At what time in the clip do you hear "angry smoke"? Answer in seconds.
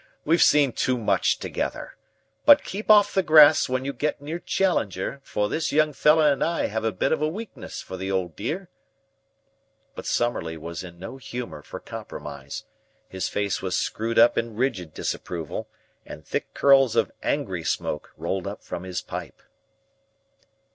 17.21-18.11